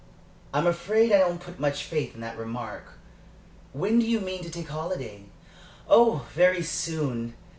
[0.51, 2.93] "I am afraid I don't put much faith in that remark.
[3.71, 5.25] When do you mean to take a holiday?"
[5.87, 7.35] "Oh, very soon.